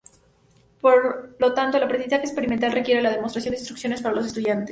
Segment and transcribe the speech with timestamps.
[0.81, 4.59] Por lo tanto, el aprendizaje experimental requiere la demostración de instrucciones para los estudiantes.